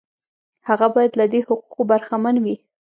[0.67, 2.55] هغه باید له دې حقوقو برخمن وي.